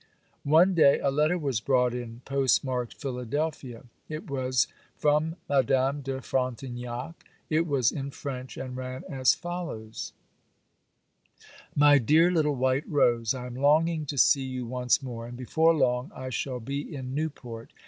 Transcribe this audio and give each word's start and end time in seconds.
One 0.49 0.73
day 0.73 0.97
a 0.97 1.11
letter 1.11 1.37
was 1.37 1.59
brought 1.61 1.93
in, 1.93 2.21
post 2.25 2.63
marked 2.63 2.95
'Philadelphia.' 2.95 3.83
It 4.09 4.27
was 4.31 4.65
from 4.97 5.35
Madame 5.47 6.01
de 6.01 6.21
Frontignac; 6.21 7.23
it 7.51 7.67
was 7.67 7.91
in 7.91 8.09
French, 8.09 8.57
and 8.57 8.75
ran 8.75 9.03
as 9.07 9.35
follows:— 9.35 10.13
'MY 11.75 11.99
DEAR 11.99 12.31
LITTLE 12.31 12.55
WHITE 12.55 12.89
ROSE:— 12.89 13.35
'I 13.35 13.45
am 13.45 13.55
longing 13.57 14.07
to 14.07 14.17
see 14.17 14.41
you 14.45 14.65
once 14.65 15.03
more, 15.03 15.27
and 15.27 15.37
before 15.37 15.75
long 15.75 16.11
I 16.15 16.31
shall 16.31 16.59
be 16.59 16.81
in 16.95 17.13
Newport. 17.13 17.71